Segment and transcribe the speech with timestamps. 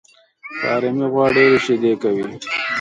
[0.59, 2.27] فارمي غوا ډېري شيدې کوي